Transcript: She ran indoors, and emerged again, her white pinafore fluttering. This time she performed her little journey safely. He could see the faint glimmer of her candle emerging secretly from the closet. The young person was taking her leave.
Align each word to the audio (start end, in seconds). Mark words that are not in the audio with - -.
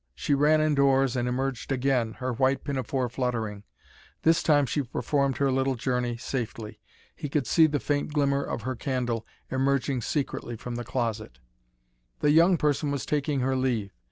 She 0.15 0.33
ran 0.33 0.61
indoors, 0.61 1.15
and 1.15 1.27
emerged 1.27 1.71
again, 1.71 2.13
her 2.13 2.33
white 2.33 2.63
pinafore 2.63 3.07
fluttering. 3.07 3.65
This 4.23 4.41
time 4.41 4.65
she 4.65 4.81
performed 4.81 5.37
her 5.37 5.51
little 5.51 5.75
journey 5.75 6.17
safely. 6.17 6.79
He 7.15 7.29
could 7.29 7.45
see 7.45 7.67
the 7.67 7.79
faint 7.79 8.11
glimmer 8.11 8.41
of 8.43 8.63
her 8.63 8.75
candle 8.75 9.27
emerging 9.51 10.01
secretly 10.01 10.55
from 10.55 10.73
the 10.73 10.83
closet. 10.83 11.37
The 12.19 12.31
young 12.31 12.57
person 12.57 12.89
was 12.89 13.05
taking 13.05 13.41
her 13.41 13.55
leave. 13.55 13.91